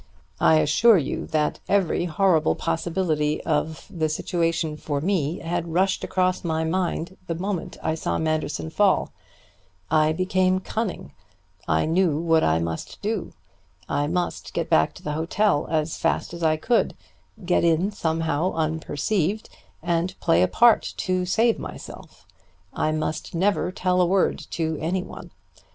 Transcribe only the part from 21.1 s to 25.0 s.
save myself. I must never tell a word to